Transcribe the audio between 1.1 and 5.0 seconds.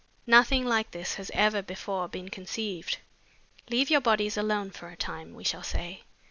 has ever before been conceived, 'Leave your bodies alone for a